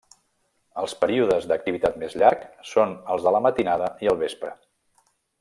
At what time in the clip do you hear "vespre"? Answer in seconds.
4.25-4.53